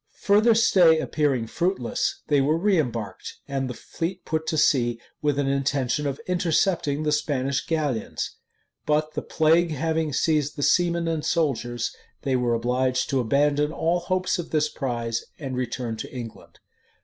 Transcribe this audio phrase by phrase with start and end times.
[0.21, 5.47] Further stay appearing fruitless, they were reëmbarked; and the fleet put to sea with an
[5.47, 8.35] intention of intercepting the Spanish galleons.
[8.87, 13.99] But the plague having seized the seamen and soldiers, they were obliged to abandon all
[13.99, 16.57] hopes of this prize, and return to England.